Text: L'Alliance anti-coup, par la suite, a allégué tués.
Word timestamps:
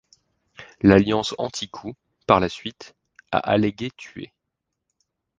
L'Alliance 0.81 1.35
anti-coup, 1.37 1.93
par 2.25 2.39
la 2.39 2.49
suite, 2.49 2.95
a 3.31 3.37
allégué 3.37 3.91
tués. 3.91 4.33